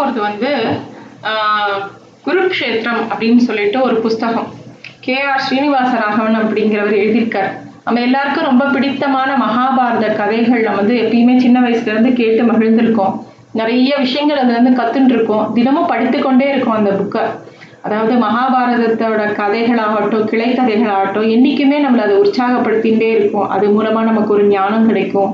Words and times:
போகிறது 0.00 0.20
வந்து 0.28 0.50
குருக்ஷேத்திரம் 2.26 3.02
அப்படின்னு 3.10 3.42
சொல்லிட்டு 3.48 3.78
ஒரு 3.86 3.96
புஸ்தகம். 4.04 4.48
கே 5.04 5.16
ஆர் 5.30 5.42
ஸ்ரீனிவாச 5.46 5.92
ராகவன் 6.02 6.38
அப்படிங்கிறவர் 6.40 7.00
எழுதியிருக்கார். 7.02 7.50
நம்ம 7.84 8.00
எல்லாருக்கும் 8.06 8.48
ரொம்ப 8.48 8.64
பிடித்தமான 8.74 9.30
மகாபாரத 9.44 10.06
கதைகள் 10.18 10.64
வந்து 10.78 10.94
எப்பயுமே 11.02 11.34
சின்ன 11.44 11.58
வயசுலேருந்து 11.64 12.10
கேட்டு 12.20 12.42
மகிழ்ந்திருக்கோம். 12.50 13.14
நிறைய 13.60 13.92
விஷயங்கள் 14.02 14.40
அதுலேருந்து 14.40 14.72
இருந்து 14.96 15.14
இருக்கோம் 15.14 15.46
தினமும் 15.56 15.88
படித்துக்கொண்டே 15.92 16.48
இருக்கும் 16.52 16.56
இருக்கோம் 16.56 16.78
அந்த 16.80 16.90
புக்கை 16.98 17.24
அதாவது 17.86 18.14
மகாபாரதத்தோட 18.24 19.22
கதைகளாகட்டும் 19.38 20.26
கிளை 20.30 20.48
கதைகளாகட்டும் 20.58 21.28
என்றைக்குமே 21.34 21.78
நம்மளை 21.84 22.02
அதை 22.06 22.16
உற்சாகப்படுத்திகிட்டே 22.24 23.08
இருக்கும். 23.18 23.48
அது 23.54 23.66
மூலமாக 23.76 24.08
நமக்கு 24.10 24.32
ஒரு 24.36 24.44
ஞானம் 24.56 24.88
கிடைக்கும். 24.90 25.30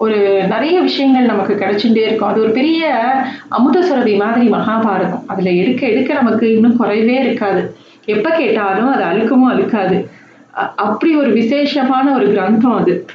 ஒரு 0.00 0.44
நிறைய 0.48 0.80
விஷயங்கள் 0.80 1.22
நமக்கு 1.22 1.54
கிடைச்சுட்டே 1.54 1.96
இருக்கும். 1.96 2.28
அது 2.28 2.40
ஒரு 2.40 2.50
பெரிய 2.50 3.10
அமுத 3.48 3.80
சுரபி 3.80 4.18
மாதிரி 4.18 4.48
மகாபாரதம். 4.50 5.22
அதுல 5.26 5.50
எடுக்க 5.50 5.86
எடுக்க 5.86 6.14
நமக்கு 6.14 6.54
இன்னும் 6.54 6.80
குறைவே 6.80 7.20
இருக்காது. 7.20 7.76
எப்ப 8.04 8.30
கேட்டாலும் 8.30 8.92
அது 8.92 9.04
அழுக்கமும் 9.04 9.50
அழுக்காது. 9.50 10.10
அ- 10.58 10.74
அப்படி 10.76 11.16
ஒரு 11.16 11.32
விசேஷமான 11.32 12.12
ஒரு 12.12 12.26
கிரந்தம் 12.26 12.76
அது. 12.76 13.06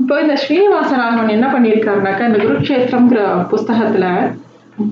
இப்போ 0.00 0.20
இந்த 0.20 0.36
ஸ்ரீனிவாச 0.36 0.96
ராகவன் 0.96 1.28
என்ன 1.28 1.46
பண்ணியிருக்காருனாக்கா 1.46 2.26
இந்த 2.26 2.38
குருக்ஷேத்திரம்ங்கிற 2.38 3.46
புஸ்தகத்துல 3.50 4.32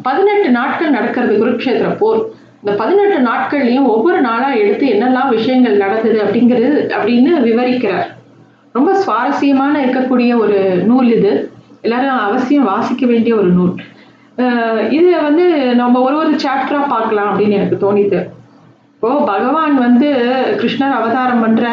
பதினெட்டு 0.03 0.51
நாட்கள் 0.51 0.91
நடக்கிறது 0.91 1.47
குருக்ஷேத்திர 1.47 1.97
போர். 1.99 2.27
இந்த 2.65 2.85
பதினெட்டு 2.85 3.19
நாட்கள்லையும் 3.19 3.87
ஒவ்வொரு 3.87 4.21
நாளா 4.21 4.53
எடுத்து 4.53 4.87
என்னெல்லாம் 4.87 5.29
விஷயங்கள் 5.29 5.77
நடந்தது 5.77 6.23
அப்படிங்கிறது 6.23 6.93
அப்படின்னு 6.93 7.49
விவரிக்கிறார். 7.49 8.21
ரொம்ப 8.77 8.91
சுவாரஸ்யமான 9.05 9.75
இருக்கக்கூடிய 9.85 10.31
ஒரு 10.43 10.59
நூல் 10.91 11.09
இது. 11.17 11.33
எல்லாரும் 11.87 12.19
அவசியம் 12.27 12.69
வாசிக்க 12.73 13.07
வேண்டிய 13.13 13.33
ஒரு 13.41 13.51
நூல். 13.57 13.75
இது 14.97 15.09
வந்து 15.27 15.47
நம்ம 15.81 16.01
ஒரு 16.07 16.17
ஒரு 16.21 16.33
சாப்டரா 16.45 16.81
பார்க்கலாம் 16.93 17.31
அப்படின்னு 17.31 17.59
எனக்கு 17.59 17.79
தோணிது. 17.85 18.21
இப்போ 18.95 19.11
பகவான் 19.33 19.75
வந்து 19.87 20.09
கிருஷ்ணர் 20.61 20.99
அவதாரம் 20.99 21.43
பண்ற 21.45 21.65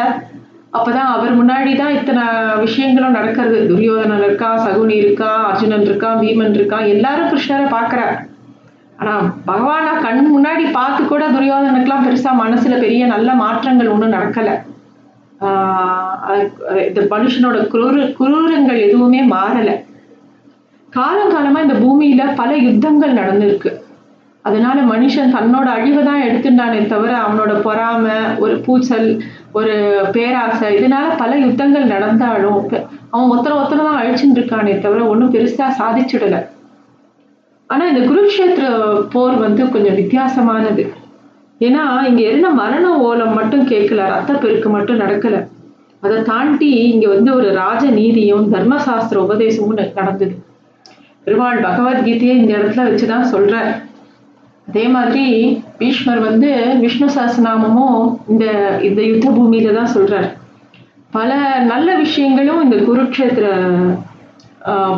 அப்பதான் 0.78 1.12
அவர் 1.14 1.32
முன்னாடி 1.38 1.70
தான் 1.78 1.94
இத்தனை 1.98 2.24
விஷயங்களும் 2.64 3.16
நடக்கிறது. 3.18 3.60
துரியோதனன் 3.70 4.24
இருக்கா 4.24 4.50
சகுனி 4.64 4.96
இருக்கா 5.04 5.30
அர்ஜுனன் 5.50 5.86
இருக்கா 5.88 6.10
பீமன் 6.20 6.56
இருக்கா 6.58 6.78
எல்லாரும் 6.94 7.30
கிருஷ்ணரை 7.32 7.66
பார்க்கறார். 7.76 8.16
ஆனா 9.00 9.14
பகவானா 9.50 9.92
கண் 10.06 10.22
முன்னாடி 10.34 10.64
பார்த்து 10.78 11.02
கூட 11.12 11.24
துரியோதனுக்கெல்லாம் 11.36 12.06
பெருசா 12.06 12.32
மனசுல 12.44 12.76
பெரிய 12.84 13.02
நல்ல 13.14 13.30
மாற்றங்கள் 13.44 13.92
ஒன்றும் 13.94 14.16
நடக்கலை. 14.16 14.54
இந்த 16.88 17.00
மனுஷனோட 17.12 17.58
குரூர 17.72 17.96
குரூரங்கள் 18.18 18.82
எதுவுமே 18.86 19.20
மாறலை. 19.36 19.76
காலங்காலமாக 20.96 21.66
இந்த 21.66 21.76
பூமியில் 21.84 22.34
பல 22.40 22.50
யுத்தங்கள் 22.66 23.18
நடந்திருக்கு. 23.20 23.70
அதனால 24.48 24.78
மனுஷன் 24.90 25.34
தன்னோட 25.36 25.68
அழிவை 25.76 26.02
தான் 26.08 26.22
எடுத்துட்டானே 26.26 26.78
தவிர 26.92 27.12
அவனோட 27.24 27.52
பொறாமை 27.66 28.18
ஒரு 28.42 28.54
பூச்சல் 28.66 29.08
ஒரு 29.58 29.74
பேராசை 30.14 30.68
இதனால 30.78 31.06
பல 31.22 31.32
யுத்தங்கள் 31.46 31.90
நடந்தாலும் 31.94 32.60
அவன் 33.12 33.32
ஒத்தனை 33.34 33.54
ஒருத்தனை 33.58 33.82
தான் 33.88 34.00
அழிச்சுட்டு 34.00 34.40
இருக்கானே 34.40 34.74
தவிர 34.86 35.00
ஒன்றும் 35.12 35.34
பெருசாக 35.34 35.76
சாதிச்சுடல. 35.80 36.38
ஆனால் 37.70 37.90
இந்த 37.92 38.02
குருக்ஷேத்திர 38.10 38.66
போர் 39.14 39.36
வந்து 39.46 39.62
கொஞ்சம் 39.74 39.98
வித்தியாசமானது. 40.00 40.84
ஏன்னா 41.60 42.04
இங்க 42.06 42.22
என்ன 42.22 42.50
மரண 42.50 42.98
ஓலம் 42.98 43.34
மட்டும் 43.34 43.68
கேட்கல 43.68 43.94
ரத்த 43.94 44.32
பெருக்கு 44.32 44.68
மட்டும் 44.68 45.00
நடக்கல. 45.00 45.46
அதை 46.00 46.22
தாண்டி 46.22 46.70
இங்க 46.70 47.08
வந்து 47.08 47.34
ஒரு 47.34 47.52
ராஜ 47.52 47.86
நீதியும் 47.86 48.52
தர்மசாஸ்திர 48.52 49.14
உபதேசமும் 49.14 49.76
ந- 49.76 49.94
நடந்தது. 49.94 50.42
பெருமாள் 51.24 51.60
பகவத்கீதையை 51.60 52.36
இந்த 52.36 52.56
இடத்துல 52.56 52.80
வச்சுதான் 52.80 53.26
சொல்றார். 53.32 53.82
அதே 54.68 54.86
மாதிரி 54.86 55.62
பீஷ்மர் 55.78 56.18
வந்து 56.18 56.76
விஷ்ணு 56.80 57.06
சாஸ்திரநாமமும் 57.06 58.16
இந்த 58.28 58.46
இந்த 58.82 59.02
யுத்த 59.02 59.30
பூமியில 59.30 59.74
தான் 59.74 59.94
சொல்றார். 59.94 60.32
பல 61.10 61.58
நல்ல 61.58 61.96
விஷயங்களும் 61.96 62.62
இந்த 62.62 62.76
குருக்ஷேத்திர 62.76 63.46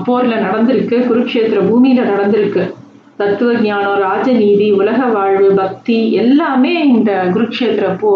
போர்ல 0.06 0.34
நடந்திருக்கு 0.34 1.06
குருக்ஷேத்திர 1.06 1.60
பூமியில 1.60 2.02
நடந்திருக்கு. 2.02 2.72
தத்துவ 3.20 3.52
ஞானம் 3.64 3.98
ராஜநீதி 4.04 4.66
உலக 4.80 4.98
வாழ்வு 5.16 5.48
பக்தி 5.60 5.98
எல்லாமே 6.22 6.72
இந்த 6.94 7.10
குருக்ஷேத்திர 7.34 7.86
போ 8.00 8.10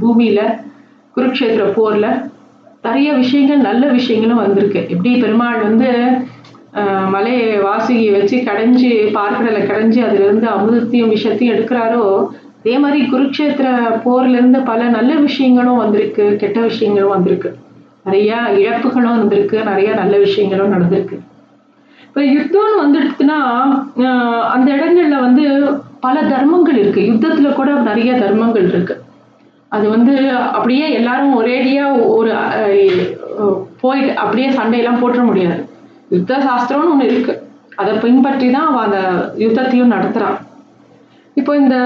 பூமியில 0.00 0.40
குருக்ஷேத்திர 1.16 1.64
போர்ல 1.76 2.06
நிறைய 2.86 3.08
விஷயங்கள் 3.20 3.66
நல்ல 3.68 3.84
விஷயங்களும் 3.96 4.42
வந்திருக்கு. 4.44 4.80
எப்படி 4.94 5.12
பெருமாள் 5.22 5.60
வந்து 5.66 5.90
மலையை 7.14 7.46
வாசுகியை 7.66 8.10
வச்சு 8.16 8.36
கடைஞ்சி 8.48 8.90
பார்க்கடலை 9.18 9.62
கடைஞ்சி 9.70 10.00
அதுல 10.06 10.26
இருந்து 10.26 10.46
அமிர்தத்தையும் 10.54 11.14
விஷத்தையும் 11.14 11.54
எடுக்கிறாரோ 11.54 12.02
அதே 12.60 12.74
மாதிரி 12.82 13.00
குருக்ஷேத்திர 13.12 13.68
போர்ல 14.04 14.36
இருந்து 14.40 14.60
பல 14.70 14.80
நல்ல 14.96 15.12
விஷயங்களும் 15.26 15.82
வந்திருக்கு 15.84 16.24
கெட்ட 16.42 16.58
விஷயங்களும் 16.70 17.14
வந்திருக்கு. 17.16 17.50
நிறைய 18.06 18.36
இழப்புகளும் 18.60 19.16
வந்திருக்கு 19.18 19.58
நிறைய 19.70 19.90
நல்ல 20.00 20.14
விஷயங்களும் 20.26 20.72
நடந்திருக்கு. 20.74 21.16
இப்போ 22.18 22.32
யுத்தம்னு 22.32 22.84
வந்துடுச்சுன்னா 22.84 23.38
அந்த 24.46 24.72
இடங்கள்ல 24.72 25.20
வந்து 25.20 25.72
பல 26.00 26.22
தர்மங்கள் 26.22 26.78
இருக்கு. 26.78 27.00
யுத்தத்துல 27.00 27.52
கூட 27.52 27.72
நிறைய 27.72 28.14
தர்மங்கள் 28.14 28.68
இருக்கு. 28.68 29.02
அது 29.68 29.88
வந்து 29.88 30.30
அப்படியே 30.30 30.92
எல்லாரும் 30.92 31.42
ஒரேடியா 31.42 32.06
ஒரு 32.06 32.32
போய் 32.34 33.16
போயிட்டு 33.80 34.18
அப்படியே 34.18 34.48
சண்டையெல்லாம் 34.50 35.00
போட்டுற 35.00 35.24
முடியாது. 35.24 35.68
யுத்த 36.08 36.36
சாஸ்திரம்னு 36.36 36.90
ஒன்று 36.90 37.06
இருக்கு. 37.06 37.42
அதை 37.76 37.98
பின்பற்றி 37.98 38.50
தான் 38.50 38.66
அவன் 38.66 38.84
அந்த 38.84 39.00
யுத்தத்தையும் 39.38 39.92
நடத்துறான். 39.92 40.36
இப்போ 41.34 41.56
இந்த 41.56 41.76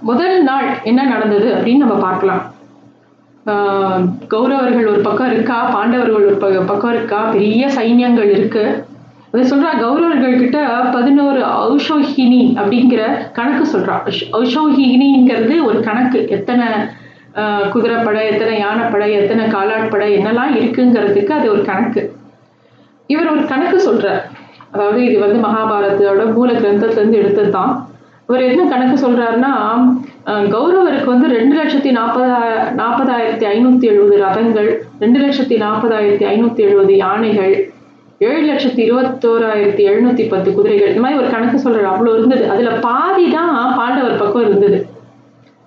முதல் 0.00 0.42
நாள் 0.42 0.78
என்ன 0.84 1.02
நடந்தது 1.02 1.54
அப்படின்னு 1.54 1.76
நம்ம 1.76 1.94
பார்க்கலாம். 1.94 2.52
கௌரவர்கள் 4.28 4.90
ஒரு 4.90 5.00
பக்கம் 5.00 5.32
இருக்கா 5.32 5.62
பாண்டவர்கள் 5.64 6.24
ஒரு 6.24 6.34
ப- 6.34 6.72
பக்கம் 6.72 6.94
இருக்கா? 6.94 7.22
பெரிய 7.30 7.66
சைன்யங்கள் 7.66 8.30
இருக்கு. 8.30 8.84
அது 9.34 9.44
சொல்றா 9.50 9.70
கௌரவர்கள் 9.82 10.40
கிட்ட 10.40 10.58
பதினோரு 10.96 11.40
ஔஷோஹினி 11.70 12.42
அப்படிங்கிற 12.58 13.02
கணக்கு 13.38 13.64
சொல்றா. 13.72 13.94
ஔஷோஹினிங்கிறது 14.40 15.54
ஒரு 15.68 15.78
கணக்கு. 15.88 16.20
எத்தனை 16.36 16.66
குதிரைப்படை 17.72 18.20
எத்தனை 18.32 18.54
யானைப்படை 18.64 19.08
எத்தனை 19.20 19.44
காலாட்படை 19.54 20.08
என்னெல்லாம் 20.18 20.52
இருக்குங்கிறதுக்கு 20.58 21.32
அது 21.38 21.48
ஒரு 21.54 21.62
கணக்கு. 21.70 22.02
இவர் 23.06 23.32
ஒரு 23.32 23.42
கணக்கு 23.52 23.78
சொல்றார். 23.88 24.22
அதாவது 24.74 25.00
இது 25.08 25.16
வந்து 25.24 25.40
மகாபாரதத்தோட 25.46 26.22
மூல 26.36 26.52
கிரந்தத்துலேருந்து 26.60 27.20
எடுத்தது 27.22 27.50
தான் 27.58 27.74
இவர் 28.28 28.48
என்ன 28.48 28.62
கணக்கு 28.72 28.96
சொல்றாருன்னா 29.04 29.52
கௌரவருக்கு 30.54 31.08
வந்து 31.14 31.26
ரெண்டு 31.38 31.54
லட்சத்தி 31.58 31.90
நாற்பதா 31.98 32.38
நாற்பதாயிரத்தி 32.80 33.46
ஐநூத்தி 33.54 33.86
எழுபது 33.90 34.16
ரதங்கள் 34.24 34.70
ரெண்டு 35.02 35.18
லட்சத்தி 35.24 35.56
நாற்பதாயிரத்தி 35.64 36.24
ஐநூத்தி 36.32 36.62
எழுபது 36.66 36.92
யானைகள் 37.04 37.54
ஏழு 38.28 38.42
லட்சத்தி 38.50 38.82
இருபத்தோராயிரத்தி 38.86 39.82
எழுநூத்தி 39.90 40.24
பத்து 40.28 40.50
குதிரைகள். 40.54 40.92
இந்த 40.92 41.02
மாதிரி 41.04 41.20
ஒரு 41.20 41.30
கணக்கு 41.34 41.58
சொல்ற 41.64 41.82
அவ்வளவு 41.92 42.16
இருந்தது. 42.18 42.44
அதுல 42.50 42.70
பாதி 42.86 43.24
தான் 43.36 43.52
பாண்டவர் 43.76 44.20
பக்கம் 44.22 44.46
இருந்தது. 44.48 44.78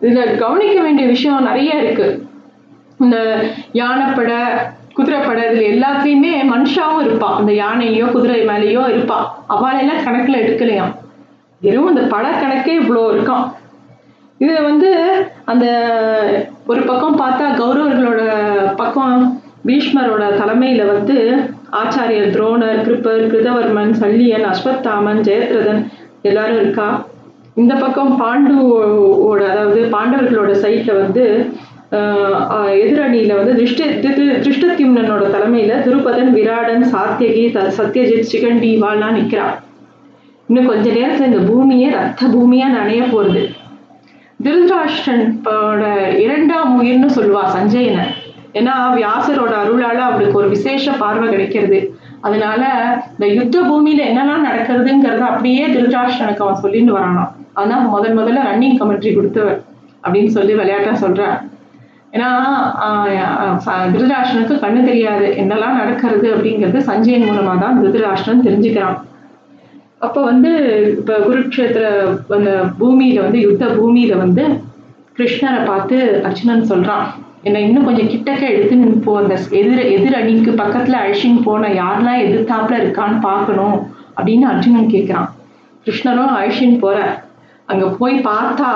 இதுல 0.02 0.24
கவனிக்க 0.38 0.78
வேண்டிய 0.82 1.06
விஷயம் 1.08 1.48
நிறைய 1.50 1.72
இருக்கு. 1.84 2.08
இந்த 3.00 3.18
யானைப்படை 3.82 4.40
குதிரைப்படை 4.98 5.42
இதுல 5.48 5.66
எல்லாத்துலயுமே 5.74 6.32
மனுஷாவும் 6.54 7.04
இருப்பான். 7.06 7.38
அந்த 7.40 7.52
யானையோ 7.64 8.06
குதிரை 8.06 8.40
மேலேயோ 8.52 8.84
இருப்பான். 8.94 9.28
அவளெல்லாம் 9.48 10.06
கணக்குல 10.08 10.42
எடுக்கலையாம் 10.44 10.94
வெறும் 11.62 11.90
இந்த 11.92 12.02
பட 12.14 12.26
கணக்கே 12.42 12.74
இவ்வளோ 12.82 13.04
இருக்கும் 13.14 13.46
இது 14.44 14.56
வந்து 14.64 14.90
அந்த 15.52 15.66
ஒரு 16.72 16.82
பக்கம் 16.82 17.20
பார்த்தா 17.22 17.46
கௌரவர்களோட 17.62 18.22
பக்கம் 18.76 19.22
பீஷ்மரோட 19.68 20.26
தலைமையில 20.42 20.82
வந்து 20.94 21.16
ஆச்சாரியர் 21.72 22.32
துரோணர் 22.32 22.84
கிருப்பர் 22.84 23.28
கிருதவர்மன் 23.28 23.92
சல்லியன் 23.92 24.46
அஸ்வத்தாமன் 24.46 25.22
ஜெயத்ரதன் 25.22 25.86
எல்லாரும் 26.22 26.60
இருக்கா? 26.60 27.06
இந்த 27.56 27.76
பக்கம் 27.76 28.22
பாண்டுவோட 28.22 29.48
அதாவது 29.48 29.90
பாண்டவர்களோட 29.92 30.56
சைட்ல 30.56 30.98
வந்து 30.98 31.50
எதிரணியில 32.82 33.36
வந்து 33.36 33.56
திருஷ்ட 33.56 33.86
திரு- 33.86 34.40
திருஷ்டத்யும்னனோட 34.42 35.30
தலைமையில 35.30 35.84
திருபதன் 35.84 36.32
விராடன் 36.32 36.84
சாத்தியகி 36.84 37.52
த- 37.52 37.84
சத்யஜித் 37.84 38.26
சிகண்டி 38.32 38.82
இவாள்லாம் 38.82 39.16
நிக்கிறா. 39.16 39.44
இன்னும் 40.48 40.66
கொஞ்ச 40.66 40.90
நேரத்துல 40.90 41.26
இந்த 41.26 41.38
பூமியே 41.38 41.90
ரத்த 41.90 42.28
பூமியா 42.28 42.64
நனைய 42.80 43.04
போறது. 43.12 43.46
திருதராஷ்டிரனோட 44.44 46.16
இரண்டாம் 46.18 46.84
உயிர்னு 46.84 47.10
சொல்லுவா 47.16 47.46
சஞ்சயனை. 47.46 48.06
ஏன்னா 48.60 48.74
வியாசரோட 49.00 49.54
அருளால 49.64 50.00
அவளுக்கு 50.10 50.40
ஒரு 50.42 50.50
விசேஷ 50.56 50.92
பார்வை 51.02 51.28
கிடைக்கிறது. 51.34 51.80
அதனால 52.28 52.62
இந்த 53.16 53.26
யுத்த 53.38 53.58
பூமியில 53.70 54.02
என்னெல்லாம் 54.12 54.48
நடக்கிறதுங்கிறத 54.50 55.24
அப்படியே 55.32 55.66
திருதராஷ்டிரனுக்கு 55.74 56.46
அவன் 56.46 56.64
சொல்லிட்டு 56.64 56.96
வரானா. 56.98 57.26
அதான் 57.62 57.86
முதல் 57.96 58.18
முதல்ல 58.20 58.46
ரன்னிங் 58.50 58.80
கமெண்ட்ரி 58.80 59.12
கொடுத்தவர் 59.18 59.60
அப்படின்னு 60.04 60.32
சொல்லி 60.38 60.54
விளையாட்டா 60.60 60.94
சொல்றான். 61.04 61.38
ஏன்னா 62.16 62.30
திருதராஷ்டனுக்கு 63.94 64.56
கண்ணு 64.64 64.82
தெரியாது 64.90 65.28
என்னெல்லாம் 65.42 65.80
நடக்கிறது 65.82 66.28
அப்படிங்கிறது 66.36 66.82
சஞ்சயன் 66.90 67.28
மூலமா 67.30 67.54
தான் 67.64 67.78
திருதராஷ்டன் 67.82 68.46
தெரிஞ்சுக்கிறான். 68.48 68.98
அப்போ 70.06 70.20
வந்து 70.30 70.52
இப்போ 70.98 71.14
குருக்ஷேத்திர 71.28 71.86
அந்த 72.38 72.52
பூமியில 72.80 73.22
வந்து 73.28 73.40
யுத்த 73.46 73.66
பூமியில 73.78 74.16
வந்து 74.24 74.44
கிருஷ்ணரை 75.20 75.62
பார்த்து 75.70 75.98
அர்ஜுனன் 76.28 76.70
சொல்றான். 76.72 77.06
என்னை 77.48 77.62
இன்னும் 77.64 77.88
கொஞ்சம் 77.88 78.12
கிட்டக்க 78.14 78.44
எடுத்து 78.54 78.76
நின்று 78.76 79.00
போ 79.00 79.14
அந்த 79.22 79.36
எதிர 79.60 79.80
எதிர் 79.96 80.20
அணிக்கு 80.20 80.52
பக்கத்துல 80.62 81.00
அழிச்சின்னு 81.02 81.42
போன 81.44 81.70
யாரெல்லாம் 81.74 82.24
எதிர்த்தாப்புல 82.26 82.80
இருக்கான்னு 82.82 83.20
பார்க்கணும் 83.22 83.78
அப்படின்னு 84.18 84.46
அர்ஜுனன் 84.54 84.94
கேட்குறான் 84.94 85.30
கிருஷ்ணரும் 85.86 86.38
அழிச்சின்னு 86.38 86.80
போற. 86.80 86.98
அங்க 87.70 87.86
போய் 88.00 88.16
பார்த்தா 88.30 88.70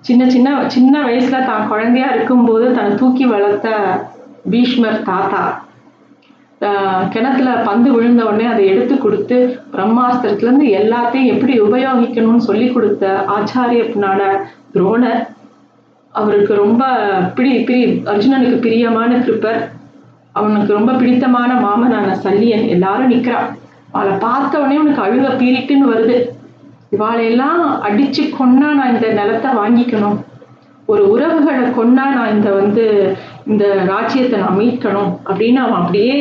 சின்ன 0.00 0.22
சின்ன 0.30 0.48
சின்ன 0.68 0.94
வயசுல 1.04 1.38
தான் 1.46 1.68
குழந்தையா 1.68 2.08
இருக்கும்போது 2.14 2.66
தன்னை 2.72 2.92
தூக்கி 2.96 3.24
வளர்த்த 3.24 3.68
பீஷ்மர் 4.50 5.00
தாத்தா. 5.02 5.44
கிணத்துல 7.12 7.48
பந்து 7.62 7.88
விழுந்த 7.92 8.22
உடனே 8.24 8.46
அதை 8.52 8.62
எடுத்து 8.66 8.94
கொடுத்து 8.98 9.36
பிரம்மாஸ்திரத்துல 9.72 10.48
இருந்து 10.48 10.66
எல்லாத்தையும் 10.80 11.32
எப்படி 11.34 11.54
உபயோகிக்கணும்னு 11.60 12.44
சொல்லி 12.48 12.68
கொடுத்த 12.72 13.04
ஆச்சாரியப்பனான 13.36 14.20
துரோணர் 14.74 15.20
அவருக்கு 16.18 16.52
ரொம்ப 16.64 16.82
பிடி 17.36 17.52
பிரி 17.68 17.80
அர்ஜுனனுக்கு 18.12 18.58
பிரியமான 18.66 19.10
கிருப்பர் 19.24 19.60
அவனுக்கு 20.38 20.70
ரொம்ப 20.78 20.92
பிடித்தமான 21.00 21.50
மாமனான 21.66 22.08
சல்லியன் 22.24 22.66
எல்லாரும் 22.74 23.12
நிற்கிறான் 23.12 23.50
அவளை 23.94 24.14
பார்த்த 24.24 24.60
உடனே 24.62 24.78
அவனுக்கு 24.80 25.04
அழுக 25.06 25.26
பீரிட்டுன்னு 25.40 25.92
வருது. 25.92 26.16
இவாளையெல்லாம் 26.94 27.62
அடிச்சு 27.88 28.22
கொன்னா 28.38 28.68
நான் 28.78 28.92
இந்த 28.94 29.08
நிலத்தை 29.20 29.50
வாங்கிக்கணும். 29.60 30.18
ஒரு 30.92 31.02
உறவுகளை 31.14 31.64
கொன்னா 31.78 32.04
நான் 32.16 32.34
இந்த 32.36 32.50
வந்து 32.60 32.84
இந்த 33.52 33.64
ராஜ்யத்தை 33.92 34.36
நான் 34.42 34.60
மீட்கணும் 34.60 35.10
அப்படின்னு 35.28 35.60
அவன் 35.64 35.80
அப்படியே 35.82 36.18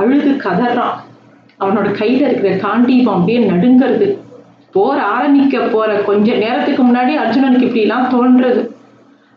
அழுது 0.00 0.32
கதறான். 0.46 0.96
அவனோட 1.62 1.88
கையில் 2.00 2.26
இருக்கிற 2.28 2.52
காண்டீபம் 2.66 3.16
அப்படியே 3.18 3.40
நடுங்கிறது. 3.50 4.08
போர் 4.72 4.98
ஆரம்பிக்க 4.98 5.58
போற 5.58 5.94
கொஞ்ச 5.94 6.34
நேரத்துக்கு 6.34 6.82
முன்னாடி 6.82 7.12
அர்ஜுனனுக்கு 7.22 7.68
இப்படிலாம் 7.68 8.10
தோன்றது. 8.10 8.62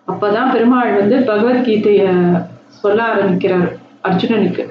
அப்பதான் 0.08 0.52
பெருமாள் 0.52 0.92
வந்து 0.94 1.18
பகவத்கீதைய 1.18 2.04
சொல்ல 2.68 3.04
ஆரம்பிக்கிறார் 3.04 3.70
அர்ஜுனனுக்கு. 4.04 4.64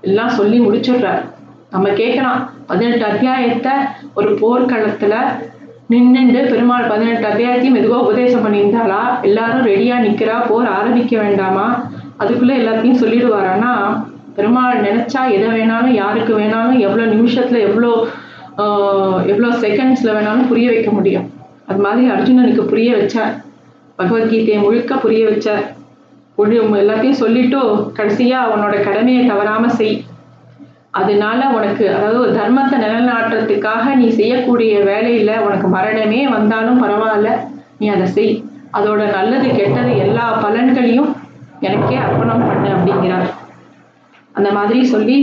எல்லாம் 0.00 0.28
சொல்லி 0.28 0.60
முடிச்சிடுறார். 0.60 1.22
நம்ம 1.70 1.88
கேட்கலாம் 1.88 2.50
பதினெட்டு 2.66 3.04
அத்தியாயத்தை 3.04 3.72
ஒரு 4.14 4.30
போர்க்களத்துல 4.32 5.14
நின்று 5.86 6.40
பெருமாள் 6.44 6.84
பதினெட்டு 6.84 7.28
அத்தியாயத்தையும் 7.28 7.76
மெதுவாக 7.76 8.04
உபதேசம் 8.04 8.44
பண்ணியிருந்தாளா? 8.44 9.22
எல்லாரும் 9.22 9.66
ரெடியா 9.66 9.96
நிக்கிறா? 10.06 10.48
போர் 10.48 10.68
ஆரம்பிக்க 10.68 11.16
வேண்டாமா? 11.22 11.66
அதுக்குள்ள 12.18 12.54
எல்லாத்தையும் 12.62 13.00
சொல்லிடுவாரானா 13.02 13.72
பெருமாள் 14.34 14.80
நினைச்சா 14.80 15.20
எதை 15.30 15.48
வேணாலும் 15.48 15.94
யாருக்கு 16.02 16.38
வேணாலும் 16.38 16.78
எவ்வளவு 16.78 17.14
நிமிஷத்துல 17.14 17.58
எவ்வளோ 17.58 18.06
எவ்வளோ 19.32 19.48
செகண்ட்ஸில் 19.56 20.14
வேணாலும் 20.14 20.48
புரிய 20.48 20.70
வைக்க 20.70 20.90
முடியும். 20.90 21.26
அது 21.66 21.80
மாதிரி 21.80 22.10
அர்ஜுனனுக்கு 22.10 22.62
புரிய 22.62 22.96
வச்சார். 22.96 23.34
பகவத்கீதையை 23.98 24.60
முழுக்க 24.60 24.96
புரிய 24.96 25.28
வச்சார். 25.28 25.64
முழு 26.36 26.56
எல்லாத்தையும் 26.62 27.20
சொல்லிட்டு 27.22 27.60
கடைசியாக 27.92 28.46
அவனோட 28.46 28.82
கடமையை 28.82 29.26
தவறாமல் 29.26 29.70
செய். 29.70 30.04
அதனால 30.90 31.48
உனக்கு 31.48 31.84
அதாவது 31.94 32.38
தர்மத்தை 32.38 32.76
நிலநாட்டுறதுக்காக 32.84 33.94
நீ 33.94 34.08
செய்யக்கூடிய 34.10 34.84
வேலையில் 34.84 35.42
உனக்கு 35.46 35.68
மரணமே 35.68 36.28
வந்தாலும் 36.28 36.82
பரவாயில்ல. 36.82 37.30
நீ 37.78 37.88
அதை 37.88 38.06
செய். 38.06 38.44
அதோட 38.72 39.12
நல்லது 39.12 39.48
கெட்டது 39.54 39.96
எல்லா 39.98 40.40
பலன்களையும் 40.44 41.10
எனக்கே 41.60 41.96
அர்ப்பணம் 41.96 42.46
பண்ணு 42.46 42.68
அப்படிங்கிறார். 42.68 43.28
அந்த 44.38 44.48
மாதிரி 44.56 44.80
சொல்லி 44.94 45.18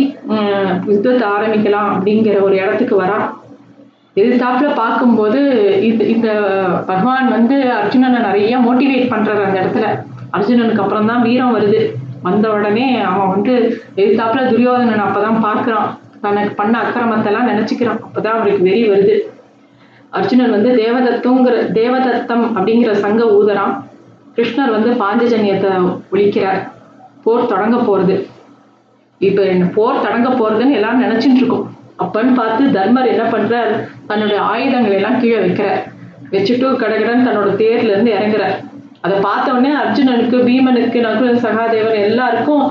யுத்தத்தை 0.92 1.26
ஆரம்பிக்கலாம் 1.36 1.90
அப்படிங்கிற 1.96 2.38
ஒரு 2.48 2.56
இடத்துக்கு 2.64 2.96
வரான் 3.02 3.26
எதிர்த்தாப்புல 4.20 4.68
பார்க்கும்போது 4.82 5.40
இது 5.88 6.04
இந்த 6.14 6.30
பகவான் 6.90 7.28
வந்து 7.36 7.56
அர்ஜுனனை 7.80 8.20
நிறைய 8.28 8.60
மோட்டிவேட் 8.66 9.12
பண்றாரு 9.14 9.42
அந்த 9.48 9.58
இடத்துல. 9.64 9.88
அர்ஜுனனுக்கு 10.36 10.84
அப்புறம் 10.84 11.10
தான் 11.12 11.26
வீரம் 11.28 11.56
வருது. 11.56 11.82
வந்த 12.28 12.46
உடனே 12.58 12.86
அவன் 13.10 13.32
வந்து 13.34 13.54
எதிர்த்தாப்புல 14.02 14.44
துரியோதனன் 14.52 15.06
அப்பதான் 15.06 15.40
பார்க்குறான். 15.48 15.90
தனக்கு 16.26 16.52
பண்ண 16.60 16.76
அக்கிரமத்தெல்லாம் 16.84 17.50
நினைச்சுக்கிறான். 17.52 18.00
அப்பதான் 18.06 18.38
அவருக்கு 18.38 18.68
வெறி 18.68 18.84
வருது. 18.92 19.16
அர்ஜுனன் 20.20 20.56
வந்து 20.56 20.72
தேவதத்துங்கிற 20.84 21.56
தேவதத்தம் 21.80 22.46
அப்படிங்கிற 22.56 22.94
சங்க 23.06 23.24
ஊதரான் 23.40 23.76
கிருஷ்ணர் 24.38 24.76
வந்து 24.78 24.92
பாஞ்சஜன்யத்தை 25.04 25.74
ஒழிக்கிறார். 26.14 26.62
போர் 27.26 27.52
தொடங்க 27.52 27.78
போறது. 27.90 28.16
இப்ப 29.28 29.42
என்ன 29.54 29.66
போர் 29.76 30.04
தொடங்க 30.06 30.30
போறதுன்னு 30.30 30.78
எல்லாரும் 30.78 31.04
நினைச்சிட்டு 31.06 31.42
இருக்கோம். 31.42 31.66
அப்பன்னு 32.04 32.34
பார்த்து 32.34 32.64
தர்மர் 32.78 33.12
என்ன 33.14 33.26
பண்றார்? 33.34 33.72
தன்னுடைய 34.08 34.40
ஆயுதங்களை 34.52 34.96
எல்லாம் 34.96 35.20
கீழே 35.20 35.38
வைக்கிறார். 35.38 35.82
வச்சுட்டு 36.32 36.68
கடகடன் 36.82 37.28
தன்னோட 37.28 37.50
தேர்ல 37.62 37.94
இருந்து 37.94 38.12
இறங்குறார். 38.18 38.56
அதை 39.02 39.18
பார்த்த 39.20 39.52
உடனே 39.52 39.72
அர்ஜுனனுக்கு 39.82 40.38
பீமனுக்கு 40.48 41.00
நகுல 41.08 41.32
சகாதேவன் 41.46 42.04
எல்லாருக்கும் 42.08 42.64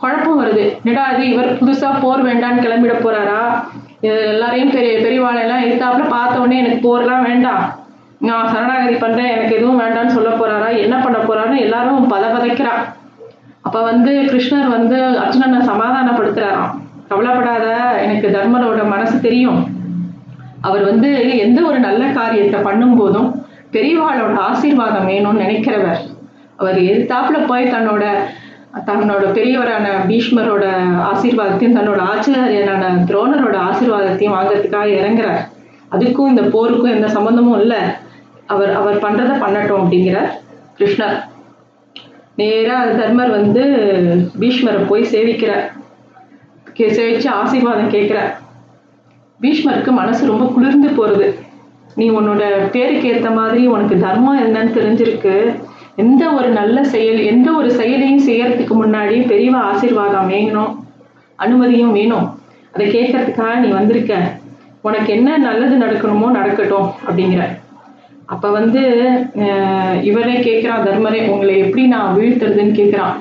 குழப்பம் 0.00 0.40
வருது. 0.42 0.64
என்னடா 0.84 1.04
இவர் 1.30 1.50
புதுசா 1.60 1.90
போர் 2.00 2.22
வேண்டான்னு 2.26 2.64
கிளம்பிட 2.64 2.94
போறாரா? 3.04 3.40
எல்லாரையும் 4.00 4.70
பெரிய 4.70 4.94
பெரியவாளையெல்லாம் 5.04 5.64
எடுத்தாப்புல 5.66 6.06
பார்த்த 6.08 6.40
உடனே 6.40 6.58
எனக்கு 6.62 6.80
போர்லாம் 6.86 7.26
வேண்டாம். 7.28 7.62
நான் 8.28 8.50
சரணாகதி 8.52 8.96
பண்றேன் 8.96 9.32
எனக்கு 9.36 9.56
எதுவும் 9.56 9.80
வேண்டாம்னு 9.80 10.16
சொல்ல 10.16 10.30
போறாரா? 10.30 10.68
என்ன 10.84 10.96
பண்ண 10.96 11.18
போறாருன்னு 11.18 11.64
எல்லாரும் 11.66 12.10
பதவதைக்கிறா 12.12 12.74
அப்ப 13.66 13.82
வந்து 13.82 14.12
கிருஷ்ணர் 14.30 14.68
வந்து 14.76 14.96
அர்ஜுனனை 15.22 15.60
சமாதானப்படுத்துறாராம். 15.70 16.72
கவலைப்படாத 17.10 17.66
எனக்கு 18.04 18.28
தர்மரோட 18.36 18.82
மனசு 18.92 19.16
தெரியும். 19.20 19.60
அவர் 20.60 20.84
வந்து 20.90 21.08
எந்த 21.38 21.58
ஒரு 21.70 21.78
நல்ல 21.78 22.04
காரியத்தை 22.18 22.60
பண்ணும் 22.60 22.96
போதும் 22.96 23.28
பெரியவாளோட 23.72 24.36
ஆசீர்வாதம் 24.50 25.08
வேணும்னு 25.08 25.42
நினைக்கிறவர். 25.44 26.00
அவர் 26.56 26.78
எதிர்த்தாப்புல 26.88 27.38
போய் 27.46 27.72
தன்னோட 27.74 28.04
தன்னோட 28.86 29.24
பெரியவரான 29.38 29.86
பீஷ்மரோட 30.08 30.64
ஆசீர்வாதத்தையும் 31.10 31.76
தன்னோட 31.78 32.00
ஆச்சாரியனான 32.12 32.84
துரோணரோட 33.10 33.56
ஆசீர்வாதத்தையும் 33.68 34.36
வாங்கறதுக்காக 34.36 34.88
இறங்குறார். 35.00 35.42
அதுக்கும் 35.94 36.30
இந்த 36.32 36.42
போருக்கும் 36.54 36.94
எந்த 36.94 37.08
சம்பந்தமும் 37.08 37.60
இல்லை. 37.60 37.82
அவர் 38.46 38.72
அவர் 38.80 38.96
பண்றதை 39.04 39.36
பண்ணட்டும் 39.44 39.82
அப்படிங்கிறார் 39.82 40.30
கிருஷ்ணர். 40.78 41.16
நேராக 42.36 42.92
தர்மர் 42.92 43.30
வந்து 43.30 43.62
பீஷ்மரை 44.40 44.86
போய் 44.86 45.10
சேவிக்கிறார். 45.12 45.66
கே 46.72 46.86
சேவிச்சு 46.90 47.28
ஆசீர்வாதம் 47.28 47.90
கேட்குறார். 47.90 48.32
பீஷ்மருக்கு 49.40 49.90
மனசு 49.90 50.26
ரொம்ப 50.26 50.44
குளிர்ந்து 50.44 50.88
போகிறது 50.88 51.38
நீ 51.94 52.10
உன்னோட 52.10 52.70
பேருக்கு 52.70 53.08
ஏற்ற 53.08 53.30
மாதிரி 53.30 53.66
உனக்கு 53.66 53.96
தர்மம் 53.98 54.40
என்னன்னு 54.44 54.72
தெரிஞ்சிருக்கு. 54.78 55.34
எந்த 55.96 56.22
ஒரு 56.30 56.48
நல்ல 56.48 56.84
செயல் 56.84 57.20
எந்த 57.32 57.52
ஒரு 57.52 57.70
செயலையும் 57.70 58.26
செய்யறதுக்கு 58.28 58.74
முன்னாடி 58.82 59.18
பெரியவா 59.32 59.60
ஆசீர்வாதம் 59.70 60.26
வேணும் 60.26 60.72
அனுமதியும் 61.36 61.92
வேணும். 61.92 62.26
அதை 62.72 62.86
கேட்கறதுக்காக 62.94 63.58
நீ 63.58 63.68
வந்திருக்க. 63.68 64.14
உனக்கு 64.82 65.10
என்ன 65.12 65.36
நல்லது 65.38 65.76
நடக்கணுமோ 65.76 66.30
நடக்கட்டும் 66.30 66.88
அப்படிங்கிற 67.08 67.42
அப்ப 68.34 68.50
வந்து 68.50 68.82
இவரே 70.02 70.36
கேட்கிறான் 70.38 70.86
தர்மரே 70.86 71.28
உங்களை 71.28 71.58
எப்படி 71.58 71.86
நான் 71.86 72.16
வீழ்த்துறதுன்னு 72.16 72.78
கேட்கிறான் 72.78 73.14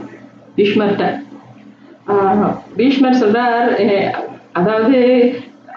பீஷ்மர்கிட்ட 0.57 1.05
பீஷ்மர் 2.75 3.21
சொல்றார் 3.21 3.69
அதாவது 4.51 4.97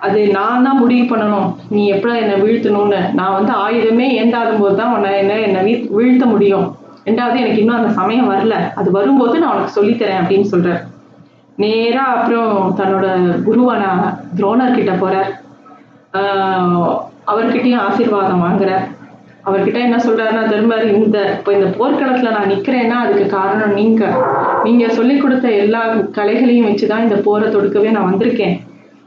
அது 0.01 0.21
நான் 0.29 0.63
தான் 0.63 0.79
முடிவு 0.79 1.05
பண்ணணும். 1.07 1.47
நீ 1.71 1.87
எப்படி 1.87 2.17
என்னை 2.17 2.41
வீழ்த்தணும்னு. 2.41 2.99
நான் 3.13 3.33
வந்து 3.33 3.53
ஆயுதமே 3.57 4.07
ஏந்தாத 4.17 4.51
போது 4.59 4.77
தான் 4.77 4.95
உன்னை 4.95 5.19
என்ன 5.19 5.39
என்னை 5.41 5.61
வீ- 5.67 5.87
வீழ்த்த 5.91 6.27
முடியும். 6.27 6.67
ரெண்டாவது 7.05 7.37
எனக்கு 7.37 7.59
இன்னும் 7.59 7.77
அந்த 7.77 7.91
சமயம் 7.91 8.31
வரல. 8.31 8.55
அது 8.75 8.91
வரும்போது 8.91 9.39
நான் 9.39 9.55
உனக்கு 9.55 9.77
சொல்லித்தரேன் 9.77 10.21
அப்படின்னு 10.21 10.51
சொல்றேன் 10.53 10.83
நேரா 11.59 12.05
அப்புறம் 12.15 12.51
தன்னோட 12.79 13.07
குருவான 13.47 13.83
துரோணர் 14.37 14.75
கிட்ட 14.75 14.93
போறார் 14.95 15.31
அவர்கிட்டயும் 17.27 17.81
ஆசீர்வாதம் 17.81 18.45
வாங்குறார். 18.45 18.85
அவர்கிட்ட 19.47 19.79
என்ன 19.87 19.97
சொல்றாருன்னா 20.05 20.45
தர்மர் 20.53 20.85
இந்த 21.01 21.19
இப்போ 21.37 21.51
இந்த 21.57 21.67
போர்க்களத்துல 21.79 22.31
நான் 22.37 22.53
நிக்கிறேன்னா 22.53 22.97
அதுக்கு 23.05 23.27
காரணம் 23.35 23.75
நீங்க. 23.81 24.05
நீங்க 24.65 24.85
சொல்லி 24.99 25.17
கொடுத்த 25.19 25.51
எல்லா 25.65 25.83
கலைகளையும் 26.19 26.69
வச்சுதான் 26.69 27.05
இந்த 27.07 27.19
போரை 27.27 27.49
தொடுக்கவே 27.49 27.91
நான் 27.97 28.09
வந்திருக்கேன். 28.11 28.57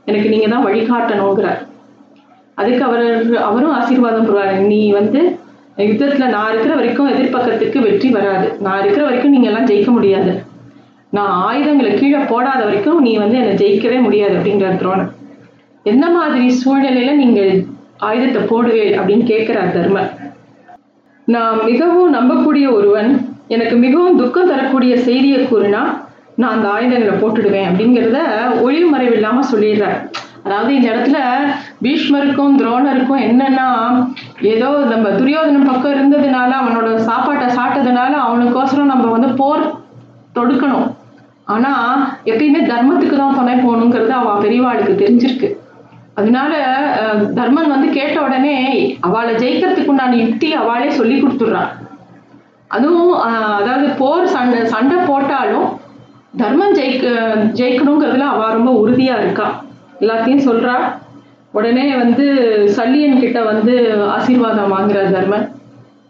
எனக்கு 0.10 0.30
நீங்க 0.34 0.48
தான் 0.54 0.66
வழிகாட்டணுங்கிறார் 0.68 1.60
அதுக்கு 2.62 2.84
அவர் 2.88 3.06
அவரும் 3.48 3.76
ஆசீர்வாதம் 3.80 4.28
போடுவாரு 4.28 4.56
நீ 4.72 4.80
வந்து 5.00 5.22
யுத்தத்துல 5.90 6.30
நான் 6.36 6.52
இருக்கிற 6.52 6.74
வரைக்கும் 6.76 7.12
எதிர்பக்கத்துக்கு 7.12 7.80
வெற்றி 7.88 8.10
வராது. 8.16 8.48
நான் 8.66 8.80
இருக்கிற 8.82 9.04
வரைக்கும் 9.06 9.34
நீங்க 9.36 9.48
எல்லாம் 9.52 9.68
ஜெயிக்க 9.70 9.92
முடியாது. 9.98 10.32
நான் 11.18 11.34
ஆயுதங்களை 11.50 11.92
கீழே 12.00 12.22
போடாத 12.32 12.62
வரைக்கும் 12.64 13.00
நீ 13.06 13.12
வந்து 13.24 13.38
என்னை 13.42 13.54
ஜெயிக்கவே 13.62 14.00
முடியாது 14.08 14.34
அப்படிங்கிற 14.38 14.72
துரோணர் 14.82 15.14
எந்த 15.86 16.06
மாதிரி 16.18 16.46
சூழ்நிலையில 16.62 17.14
நீங்க 17.24 17.42
ஆயுதத்தை 18.08 18.42
போடுவே 18.50 18.84
அப்படின்னு 18.98 19.26
கேட்கிறார் 19.32 19.74
தர்மர். 19.78 20.10
நான் 21.34 21.58
மிகவும் 21.70 22.14
நம்பக்கூடிய 22.18 22.66
ஒருவன் 22.78 23.10
எனக்கு 23.56 23.76
மிகவும் 23.84 24.20
துக்கம் 24.22 24.50
தரக்கூடிய 24.52 24.94
செய்தியை 25.08 25.40
கூறினா 25.52 25.82
நான் 26.42 26.56
அந்த 26.56 26.68
ஆயுதங்களை 26.76 27.16
போட்டுடுவேன் 27.22 27.68
அப்படிங்கிறத 27.70 28.20
ஒளிவு 28.66 28.88
மறைவு 28.94 29.16
இல்லாம 29.18 29.44
சொல்லிடுறார். 29.52 29.98
அதாவது 30.46 30.72
இந்த 30.76 30.88
இடத்துல 30.92 31.18
பீஷ்மருக்கும் 31.86 32.58
துரோணருக்கும் 32.60 33.24
என்னன்னா 33.30 33.68
ஏதோ 34.54 34.70
நம்ம 34.94 35.08
துரியோதனம் 35.20 35.70
பக்கம் 35.72 35.96
இருந்ததுனால 35.96 36.52
அவனோட 36.62 36.90
சாப்பாட்டை 37.10 37.48
சாப்பிட்டதுனால 37.58 38.14
அவனுக்கோசரம் 38.28 38.92
நம்ம 38.94 39.12
வந்து 39.16 39.32
போர் 39.42 39.66
தொடுக்கணும். 40.38 40.88
ஆனா 41.56 41.72
எப்பயுமே 42.32 42.62
தர்மத்துக்கு 42.72 43.16
தான் 43.24 43.38
துணை 43.40 43.56
போகணுங்கிறது 43.66 44.14
அவ 44.22 44.36
பெரியவாளுக்கு 44.46 45.02
தெரிஞ்சிருக்கு. 45.04 45.50
அதனால 46.20 46.54
தர்மன் 47.40 47.74
வந்து 47.74 47.90
கேட்ட 47.98 48.18
உடனே 48.28 48.56
அவளை 49.08 49.34
ஜெயிக்கிறதுக்கு 49.44 49.92
உண்டான 49.94 50.18
யுக்தி 50.24 50.50
அவளே 50.62 50.90
சொல்லி 51.00 51.18
கொடுத்துட்றான். 51.20 51.70
அதுவும் 52.76 53.14
அதாவது 53.60 53.86
போர் 54.00 54.34
சண்டை 54.36 54.60
சண்டை 54.74 54.98
போட்டாலும் 55.10 55.68
தர்மம் 56.42 56.76
ஜெயிக்க 56.80 57.06
ஜெயிக்கணுங்கிறதுல 57.60 58.28
அவ 58.34 58.50
ரொம்ப 58.58 58.72
உறுதியா 58.82 59.16
இருக்கா. 59.22 59.48
எல்லாத்தையும் 60.02 60.46
சொல்றா. 60.50 60.76
உடனே 61.58 61.86
வந்து 62.02 62.26
சல்லியன் 62.76 63.22
கிட்ட 63.24 63.40
வந்து 63.52 63.74
ஆசீர்வாதம் 64.16 64.74
வாங்குறார் 64.76 65.16
தர்மன். 65.16 65.48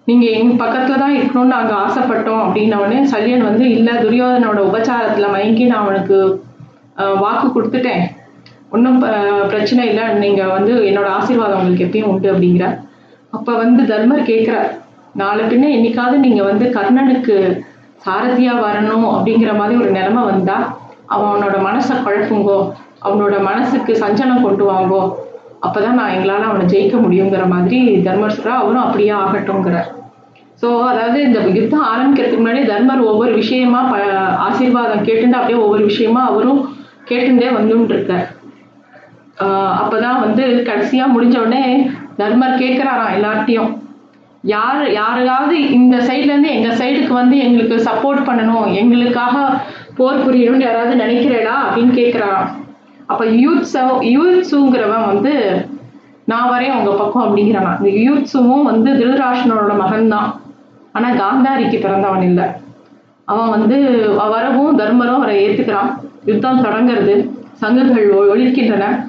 நீங்க 0.08 0.26
எங்க 0.38 0.54
பக்கத்துல 0.64 1.00
தான் 1.04 1.16
இருக்கணும்னு 1.18 1.56
நாங்க 1.56 1.74
ஆசைப்பட்டோம் 1.86 2.44
அப்படின்ன 2.46 2.80
உடனே 2.84 3.02
சல்லியன் 3.14 3.48
வந்து 3.50 3.66
இல்ல 3.78 3.90
துரியோதனோட 4.04 4.60
உபச்சாரத்துல 4.70 5.28
மயங்கி 5.36 5.66
நான் 5.72 5.84
அவனுக்கு 5.86 6.18
வாக்கு 7.24 7.48
கொடுத்துட்டேன். 7.56 8.04
ஒன்றும் 8.74 9.00
பிரச்சனை 9.52 9.84
இல்லை. 9.92 10.06
நீங்கள் 10.24 10.54
வந்து 10.58 10.74
என்னோட 10.90 11.08
ஆசீர்வாதம் 11.18 11.60
உங்களுக்கு 11.60 11.86
எப்பயும் 11.88 12.12
உண்டு 12.12 12.28
அப்படிங்கிற 12.34 12.66
அப்போ 13.34 13.52
வந்து 13.64 13.82
தர்மர் 13.92 14.30
கேட்குறார் 14.32 14.70
நாளை 15.22 15.44
பின்ன 15.52 15.70
என்னைக்காவது 15.78 16.18
நீங்கள் 16.26 16.50
வந்து 16.52 16.66
கர்ணனுக்கு 16.78 17.36
சாரதியாக 18.06 18.64
வரணும் 18.66 19.08
அப்படிங்கிற 19.14 19.52
மாதிரி 19.60 19.76
ஒரு 19.84 19.92
நிலைமை 19.98 20.22
வந்தால் 20.32 20.66
அவனோட 21.16 21.56
மனசை 21.68 21.96
குழப்புங்கோ 22.06 22.58
அவனோட 23.06 23.36
மனசுக்கு 23.50 23.92
சஞ்சலம் 24.04 24.46
கொண்டு 24.46 24.64
வாங்கோ 24.72 25.02
அப்போ 25.66 25.80
தான் 25.86 25.98
நான் 26.00 26.14
எங்களால் 26.16 26.50
அவனை 26.50 26.66
ஜெயிக்க 26.74 26.98
முடியுங்கிற 27.06 27.46
மாதிரி 27.54 27.80
தர்மர் 28.06 28.36
சொல்கிறார் 28.36 28.62
அவரும் 28.62 28.86
அப்படியே 28.86 29.14
ஆகட்டும்ங்கிறார். 29.22 29.90
ஸோ 30.62 30.68
அதாவது 30.92 31.18
இந்த 31.28 31.40
யுத்தம் 31.58 31.88
ஆரம்பிக்கிறதுக்கு 31.92 32.42
முன்னாடி 32.42 32.62
தர்மர் 32.72 33.02
ஒவ்வொரு 33.12 33.34
விஷயமா 33.42 33.82
ப 33.92 33.98
ஆசீர்வாதம் 34.48 35.06
கேட்டுட்டு 35.08 35.40
அப்படியே 35.40 35.60
ஒவ்வொரு 35.66 35.84
விஷயமா 35.92 36.22
அவரும் 36.32 36.62
கேட்டுட்டே 37.10 37.50
வந்துட்டு 37.58 37.94
இருக்கார் 37.96 38.26
அப்போதான் 39.44 40.20
வந்து 40.20 40.64
கடைசியாக 40.64 41.12
முடிஞ்ச 41.12 41.38
உடனே 41.38 41.92
தர்மர் 42.18 42.60
கேட்குறாராம் 42.60 43.18
எல்லார்ட்டையும் 43.18 43.78
யார் 44.42 44.92
யாரையாவது 44.92 45.72
இந்த 45.72 45.98
சைட்லேருந்து 45.98 46.48
எங்கள் 46.48 46.78
சைடுக்கு 46.78 47.08
வந்து 47.08 47.38
எங்களுக்கு 47.38 47.76
சப்போர்ட் 47.76 48.18
பண்ணணும் 48.18 48.74
எங்களுக்காக 48.74 49.62
போர் 49.96 50.30
புரியணும்னு 50.30 50.60
யாராவது 50.60 50.96
நினைக்கிறேடா 50.96 51.74
அப்படின்னு 51.74 51.96
கேட்குறாராம். 52.00 52.48
அப்போ 53.06 53.26
யூத்ஸோ 53.26 54.00
யூத்ஸுங்கிறவன் 54.00 55.06
வந்து 55.06 55.66
நான் 56.26 56.50
வரேன் 56.52 56.78
உங்கள் 56.78 56.98
பக்கம் 56.98 57.38
அப்படிங்கிறானா. 57.38 57.86
இந்த 57.86 58.12
யூத்ஸுவும் 58.12 58.64
வந்து 58.64 58.94
திருதராஷ்டனோட 58.94 59.74
மகன்தான். 59.80 60.36
ஆனால் 60.92 61.18
காந்தாரிக்கு 61.18 61.82
பிறந்தவன் 61.82 62.22
இல்லை. 62.22 62.46
அவன் 63.26 63.50
வந்து 63.50 64.10
வரவும் 64.30 64.80
தர்மரும் 64.80 65.16
அவரை 65.16 65.50
ஏற்றுக்கிறான் 65.50 65.94
யுத்தம் 66.26 66.64
தொடங்குறது 66.64 67.30
சங்குகள் 67.54 68.12
ஒ- 68.12 68.36
ஒலிக்கின்றன 68.36 69.09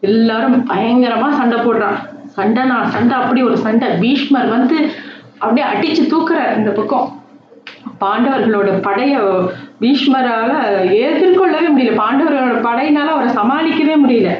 எல்லாரும் 0.00 0.66
பயங்கரமா 0.70 1.28
சண்டை 1.30 1.58
போடுறான். 1.58 1.98
சண்டை 2.26 2.64
நான் 2.64 2.90
சண்டை 2.90 3.18
அப்படி 3.18 3.42
ஒரு 3.42 3.56
சண்டை. 3.56 3.88
பீஷ்மர் 3.88 4.48
வந்து 4.48 4.76
அப்படியே 5.38 5.66
அடிச்சு 5.72 6.04
தூக்குறார் 6.12 6.56
இந்த 6.56 6.70
பக்கம். 6.70 7.08
பாண்டவர்களோட 8.00 8.68
படைய 8.86 9.14
பீஷ்மரால 9.80 10.52
எதிர்கொள்ளவே 11.06 11.68
முடியல. 11.74 11.92
பாண்டவர்களோட 12.02 12.56
படையினால 12.68 13.10
அவரை 13.16 13.28
சமாளிக்கவே 13.34 13.96
முடியல. 14.04 14.30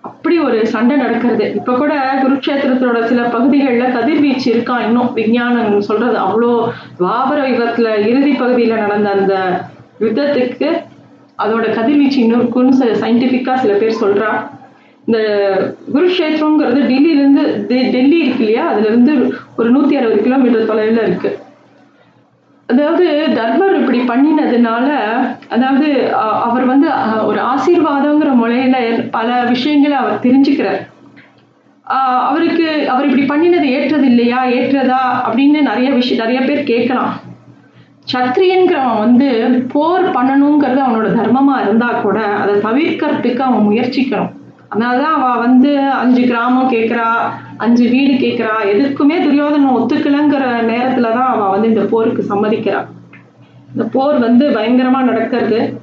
அப்படி 0.00 0.38
ஒரு 0.38 0.66
சண்டை 0.66 0.96
நடக்கிறது. 0.96 1.54
இப்ப 1.54 1.74
கூட 1.74 1.94
குருக்ஷேத்திரத்தோட 2.22 3.04
சில 3.04 3.22
பகுதிகளில் 3.22 3.92
கதிர்வீச்சு 3.92 4.48
இருக்கான் 4.54 4.84
இன்னும்? 4.86 5.12
விஞ்ஞானம் 5.12 5.80
சொல்றது 5.80 6.18
அவ்வளோ 6.18 6.50
துவாபர 6.98 7.38
யுகத்துல 7.52 7.88
இறுதி 8.08 8.32
பகுதியில 8.32 8.76
நடந்த 8.76 9.10
அந்த 9.10 9.34
யுத்தத்துக்கு 10.00 10.70
அதோட 11.38 11.64
கதிர்வீச்சு 11.74 12.20
இன்னும் 12.20 12.40
இருக்குன்னு 12.40 13.00
சயின்டிஃபிக்கா 13.04 13.54
சில 13.54 13.74
பேர் 13.74 14.02
சொல்றா. 14.02 14.30
இந்த 15.06 15.18
குருக்ஷேத்திரங்கிறது 15.94 16.80
டெல்லியிலேருந்து 16.90 17.42
டெ- 17.68 17.90
டெல்லி 17.90 18.18
இருக்கு 18.18 18.44
இல்லையா 18.44 18.72
அதுலேருந்து 18.72 19.30
ஒரு 19.58 19.70
நூற்றி 19.70 19.96
அறுபது 19.96 20.22
கிலோமீட்டர் 20.22 20.66
தொலைவில் 20.66 21.02
இருக்கு. 21.02 21.30
அதாவது 22.66 23.26
தர்மர் 23.34 23.74
இப்படி 23.80 23.98
பண்ணினதுனால 24.00 24.86
அதாவது 25.48 26.14
அவர் 26.16 26.64
வந்து 26.64 26.88
ஒரு 27.26 27.40
ஆசீர்வாதங்கிற 27.42 28.34
முறையில 28.34 28.76
பல 29.10 29.44
விஷயங்களை 29.44 29.96
அவர் 29.96 30.18
தெரிஞ்சுக்கிறார். 30.22 30.80
அவருக்கு 32.28 32.88
அவர் 32.88 33.08
இப்படி 33.08 33.24
பண்ணினது 33.32 33.62
ஏற்றது 33.62 34.06
இல்லையா 34.06 34.44
ஏற்றதா? 34.46 35.00
அப்படின்னு 35.28 35.60
நிறைய 35.62 35.90
விஷயம் 35.90 36.26
நிறைய 36.26 36.48
பேர் 36.48 36.64
கேட்கலாம். 36.64 37.12
சத்திரியன்கிறவன் 38.06 38.98
வந்து 38.98 39.28
போர் 39.72 40.06
பண்ணணுங்கிறது 40.10 40.80
அவனோட 40.86 41.08
தர்மமா 41.20 41.60
இருந்தா 41.62 41.88
கூட 42.00 42.18
அதை 42.24 42.54
தவிர்க்கிறதுக்கு 42.54 43.38
அவன் 43.38 43.66
முயற்சிக்கணும். 43.68 44.32
அதனாலதான் 44.74 45.02
அவ 45.02 45.38
வந்து 45.38 45.80
அஞ்சு 45.90 46.26
கிராமம் 46.26 46.70
கேட்கறா 46.70 47.04
அஞ்சு 47.56 47.90
வீடு 47.90 48.12
கேட்கறா 48.12 48.66
எதுக்குமே 48.66 49.22
துரியோதனன் 49.22 49.74
ஒத்துக்கலங்கிற 49.74 50.44
நேரத்துலதான் 50.72 51.26
அவ 51.26 51.48
வந்து 51.48 51.68
இந்த 51.68 51.80
போருக்கு 51.80 52.24
சம்மதிக்கிறா. 52.28 52.86
இந்த 53.72 53.88
போர் 53.92 54.18
வந்து 54.18 54.48
பயங்கரமா 54.48 55.02
நடக்கிறது. 55.02 55.80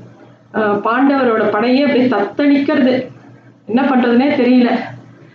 பாண்டவரோட 0.53 1.49
படையே 1.51 1.81
அப்படியே 1.81 2.07
தத்தளிக்கிறது. 2.07 3.07
என்ன 3.65 3.81
பண்றதுனே 3.81 4.29
தெரியல. 4.29 4.69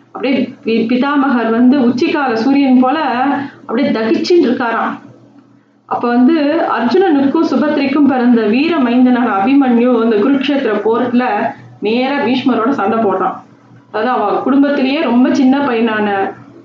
அப்படியே 0.07 0.55
பி- 0.65 0.89
பிதாமகர் 0.89 1.51
வந்து 1.51 1.79
உச்சிக்கால 1.79 2.33
சூரியன் 2.33 2.81
போல 2.81 3.01
அப்படியே 3.61 3.89
தகிச்சுன்னு 3.89 4.45
இருக்காராம். 4.45 4.99
அப்ப 5.87 6.09
வந்து 6.09 6.43
அர்ஜுனனுக்கும் 6.81 7.45
சுபத்ரிக்கும் 7.51 8.07
பிறந்த 8.07 8.43
வீர 8.43 8.77
மைந்தனான 8.77 9.31
அபிமன்யு 9.45 10.05
இந்த 10.05 10.17
குருக்ஷேத்திர 10.17 10.81
போர்ல 10.85 11.25
நேர 11.81 12.27
பீஷ்மரோட 12.27 12.71
சண்டை 12.71 12.99
போடுறான். 12.99 13.37
அதாவது 13.97 14.11
அவ 14.15 14.25
குடும்பத்திலேயே 14.47 15.01
ரொம்ப 15.11 15.27
சின்ன 15.41 15.55
பையனான 15.67 16.09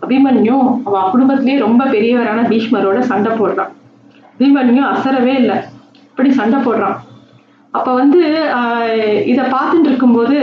அபிமன்யு 0.06 0.56
அவ 0.88 1.02
குடும்பத்திலேயே 1.14 1.58
ரொம்ப 1.66 1.82
பெரியவரான 1.94 2.40
பீஷ்மரோட 2.52 3.00
சண்டை 3.12 3.32
போடுறான் 3.40 3.72
அபிமன்யு 4.34 4.82
அசரவே 4.92 5.34
இல்லை. 5.42 5.58
இப்படி 6.10 6.30
சண்டை 6.40 6.60
போடுறான். 6.66 6.98
அப்ப 7.74 7.90
வந்து 8.00 8.22
இதை 9.32 9.44
பார்த்துட்டு 9.56 9.90
இருக்கும்போது 9.92 10.38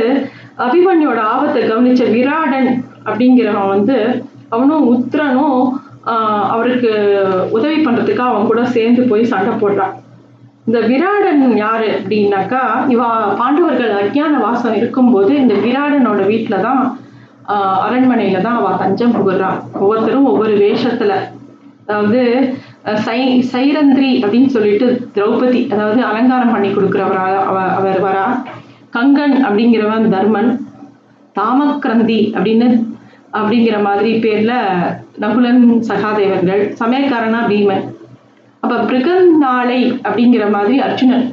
அபிமன்யோட 0.67 1.21
ஆபத்தை 1.33 1.61
கவனிச்ச 1.63 2.05
விராடன் 2.15 2.71
அப்படிங்கிறவன் 3.09 3.73
வந்து 3.75 3.97
அவனும் 4.55 4.87
உத்திரனும் 4.95 5.61
அவருக்கு 6.55 6.91
உதவி 7.57 7.79
பண்றதுக்கு 7.87 8.23
அவன் 8.29 8.49
கூட 8.51 8.63
சேர்ந்து 8.77 9.03
போய் 9.11 9.31
சண்டை 9.33 9.53
போடுறான். 9.63 9.95
இந்த 10.69 10.79
விராடன் 10.91 11.43
யாரு 11.65 11.87
அப்படின்னாக்கா 11.99 12.63
இவா 12.95 13.07
பாண்டவர்கள் 13.41 13.93
அஜ்ஞான 14.01 14.41
வாசம் 14.47 14.77
இருக்கும்போது 14.81 15.33
இந்த 15.43 15.55
விராடனோட 15.65 16.23
வீட்டில 16.33 16.57
தான் 16.67 16.83
அரண்மனையில 17.85 18.41
தான் 18.47 18.59
அவ 18.61 18.73
தஞ்சம் 18.83 19.15
புகுறான் 19.17 19.59
ஒவ்வொருத்தரும் 19.83 20.29
ஒவ்வொரு 20.33 20.55
வேஷத்துல. 20.65 21.13
அதாவது 21.87 22.21
சை 23.07 23.21
சைரந்திரி 23.53 24.11
அப்படின்னு 24.23 24.51
சொல்லிட்டு 24.57 24.87
திரௌபதி 25.17 25.61
அதாவது 25.75 26.01
அலங்காரம் 26.11 26.53
பண்ணி 26.55 26.71
கொடுக்குறவரா 26.73 27.25
அவ 27.51 27.59
அவர் 27.79 27.99
வரா. 28.07 28.27
கங்கன் 28.97 29.37
அப்படிங்கிறவன் 29.47 30.07
தர்மன். 30.17 30.51
தாமக்ரந்தி 31.39 32.21
அப்படின்னு 32.37 32.69
அப்படிங்கிற 33.39 33.79
மாதிரி 33.89 34.13
பேர்ல 34.25 34.53
நகுலன் 35.25 35.63
சகாதேவர்கள். 35.91 36.63
சமயக்காரனா 36.83 37.41
பீமன். 37.53 37.85
அப்ப 38.63 38.77
பிருகநாளை 38.91 39.81
அப்படிங்கிற 40.07 40.45
மாதிரி 40.51 40.77
அர்ஜுனன் 40.81 41.27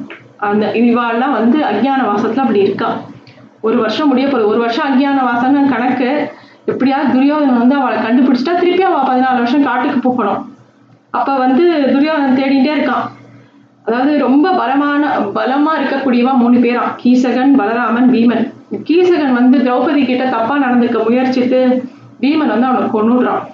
அந்த 0.48 0.64
இவாள்லாம் 0.80 1.36
வந்து 1.38 1.58
அஜ்ஞான 1.70 2.00
வாசத்துல 2.10 2.44
அப்படி 2.44 2.64
இருக்கான் 2.66 2.96
ஒரு 3.60 3.76
வருஷம் 3.78 4.08
முடிய 4.08 4.26
போகுது. 4.26 4.48
ஒரு 4.48 4.58
வருஷம் 4.58 4.86
அஜ்ஞான 4.88 5.18
வாசம்னு 5.28 5.62
கணக்கு 5.68 6.08
எப்படியாவது 6.66 7.12
துரியோதனன் 7.12 7.58
வந்து 7.58 7.74
அவளை 7.74 7.96
கண்டுபிடிச்சிட்டா 7.98 8.54
திருப்பி 8.60 8.82
அவள் 8.82 9.08
பதினாலு 9.10 9.40
வருஷம் 9.42 9.66
காட்டுக்கு 9.68 9.98
போகணும். 9.98 10.40
அப்ப 11.10 11.36
வந்து 11.38 11.64
துரியோதனன் 11.92 12.38
தேடிட்டே 12.38 12.72
இருக்கான். 12.76 13.04
அதாவது 13.86 14.12
ரொம்ப 14.18 14.52
பலமான 14.52 15.10
பலமா 15.34 15.72
இருக்கக்கூடியவா 15.80 16.32
மூணு 16.42 16.58
பேராம் 16.58 16.94
கீசகன் 17.02 17.52
பலராமன் 17.60 18.08
பீமன். 18.14 18.44
கீசகன் 18.88 19.36
வந்து 19.40 19.58
திரௌபதி 19.58 20.02
கிட்ட 20.06 20.24
தப்பா 20.24 20.54
நடந்துக்க 20.58 21.04
முயற்சித்து 21.08 21.60
பீமன் 22.20 22.52
வந்து 22.54 22.68
அவனை 22.70 22.88
கொன்னுடுறான். 22.96 23.44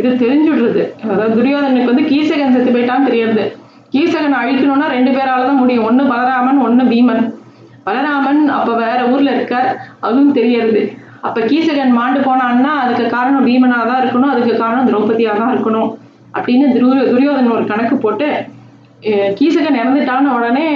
இது 0.00 0.10
தெரிஞ்சுடுறது. 0.22 0.82
அதாவது 1.12 1.34
துரியோதனுக்கு 1.38 1.92
வந்து 1.92 2.06
கீசகன் 2.12 2.54
செத்து 2.54 2.74
போயிட்டான்னு 2.76 3.08
தெரியாது 3.10 3.42
கீசகன் 3.94 4.40
அழிக்கணும்னா 4.40 4.86
ரெண்டு 4.96 5.10
பேரால 5.16 5.46
தான் 5.48 5.60
முடியும். 5.62 5.84
ஒன்று 5.88 6.04
பலராமன் 6.12 6.60
ஒன்று 6.66 6.84
பீமன். 6.92 7.24
பலராமன் 7.86 8.40
அப்போ 8.56 8.72
வேற 8.84 9.00
ஊர்ல 9.12 9.28
இருக்கார். 9.36 9.68
அதுவும் 10.06 10.32
தெரியறது. 10.38 10.80
அப்போ 11.26 11.40
கீசகன் 11.50 11.94
மாண்டு 11.98 12.20
போனான்னா 12.28 12.72
அதுக்கு 12.84 13.04
காரணம் 13.16 13.46
பீமனாக 13.48 13.84
தான் 13.90 14.00
இருக்கணும். 14.02 14.32
அதுக்கு 14.34 14.54
காரணம் 14.62 14.88
திரௌபதியாக 14.88 15.38
தான் 15.42 15.52
இருக்கணும். 15.54 15.90
அப்படின்னு 16.36 16.66
துரு 16.76 17.04
துரியோதன் 17.12 17.54
ஒரு 17.56 17.64
கணக்கு 17.72 17.96
போட்டு 18.04 18.28
கீசகன் 19.38 19.78
இறந்துட்டான 19.80 20.32
உடனே 20.38 20.66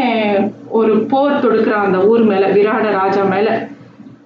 ஒரு 0.79 0.93
போர் 1.11 1.43
தொடுக்கிறான் 1.45 1.87
அந்த 1.89 1.99
ஊர் 2.11 2.25
மேலே 2.31 2.49
விராட 2.57 2.87
ராஜா 3.01 3.23
மேலே. 3.35 3.53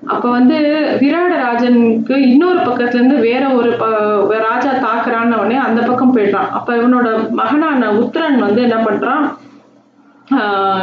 அப்ப 0.06 0.30
வந்து 0.30 0.56
விராடராஜனுக்கு 1.00 2.16
இன்னொரு 2.16 2.58
பக்கத்துல 2.58 2.94
இருந்து 2.94 3.16
வேற 3.16 3.48
ஒரு 3.48 3.72
ப- 3.72 4.38
ராஜா 4.38 4.70
தாக்குறான்னு 4.70 5.36
உடனே 5.36 5.54
அந்த 5.54 5.80
பக்கம் 5.82 6.16
போயிடுறான். 6.16 6.50
அப்ப 6.50 6.76
இவனோட 6.76 7.30
மகனான 7.30 7.92
உத்தரன் 7.92 8.38
வந்து 8.38 8.62
என்ன 8.62 8.74
பண்றான்? 8.74 9.30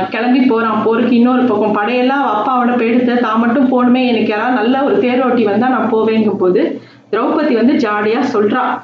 கிளம்பி 0.09 0.39
போறான். 0.39 0.81
போருக்கு 0.83 1.15
இன்னொரு 1.15 1.43
பக்கம். 1.43 1.75
படையெல்லாம் 1.75 2.27
அப்பாவோட 2.35 2.77
போயிடுத்து 2.77 3.19
தான் 3.19 3.39
மட்டும் 3.39 3.71
போகணுமே 3.71 4.07
எனக்கு 4.07 4.27
யாராவது 4.27 4.55
நல்ல 4.55 4.83
ஒரு 4.83 4.95
தேரோட்டி 4.95 5.43
வந்தா 5.43 5.67
நான் 5.67 5.93
போவேங்கும் 5.93 6.37
போது 6.37 6.81
திரௌபதி 7.11 7.53
வந்து 7.53 7.73
ஜாடியா 7.73 8.23
சொல்றா. 8.33 8.79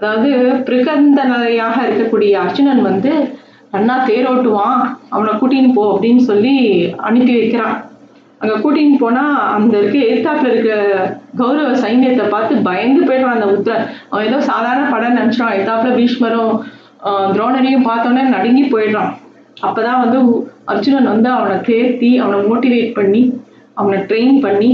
அதாவது 0.00 0.28
பிரகந்தனையாக 0.38 1.74
இருக்கக்கூடிய 1.88 2.32
அர்ஜுனன் 2.32 2.82
வந்து 2.82 3.38
அண்ணா 3.70 4.06
தேரோட்டுவான். 4.06 4.96
அவனை 5.08 5.34
கூட்டின்னு 5.34 5.72
போ 5.72 5.98
அப்படின்னு 5.98 6.16
சொல்லி 6.16 6.56
அனுப்பி 6.96 7.38
வைக்கிறான். 7.38 7.87
அங்க 8.38 8.54
கூட்டின்னு 8.54 8.98
போனா 8.98 9.22
அந்த 9.54 9.78
இருக்க 9.80 9.98
எதிர்த்தாப்புல 9.98 10.50
இருக்க 10.52 11.16
கௌரவ 11.36 11.70
சைன்யத்தை 11.78 12.28
பார்த்து 12.28 12.56
பயந்து 12.56 13.06
போயிடுவான் 13.06 13.40
அந்த 13.40 13.46
உத்தரன். 13.46 13.86
அவன் 14.10 14.26
ஏதோ 14.26 14.40
சாதாரண 14.40 14.90
படம் 14.90 15.16
நினச்சான் 15.16 15.54
எதிர்த்தாப்புல 15.56 15.94
பீஷ்மரும் 15.98 16.52
துரோணனையும் 17.04 17.34
துரோணரையும் 17.34 17.88
பார்த்தோன்னே 17.88 18.22
நடுங்கி 18.28 18.64
போயிடுறான். 18.64 19.12
அப்பதான் 19.62 19.98
வந்து 19.98 20.18
உ- 20.30 20.44
அர்ஜுனன் 20.64 21.04
வந்து 21.04 21.28
அவனை 21.28 21.60
தேர்த்தி 21.60 22.18
அவனை 22.18 22.38
மோட்டிவேட் 22.50 22.94
பண்ணி 22.94 23.22
அவனை 23.74 23.98
ட்ரெயின் 24.00 24.40
பண்ணி 24.40 24.70